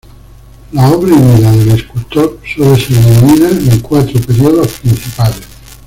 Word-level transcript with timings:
La 0.71 0.89
obra 0.89 1.11
y 1.13 1.37
vida 1.37 1.51
del 1.51 1.71
escultor 1.73 2.39
suele 2.43 2.75
ser 2.83 2.95
dividida 2.97 3.51
en 3.71 3.79
cuatro 3.81 4.19
periodos 4.21 4.79
principales. 4.79 5.41